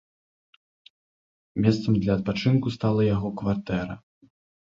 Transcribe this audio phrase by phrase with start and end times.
[1.65, 3.95] Месцам для адпачынку стала яго кватэра.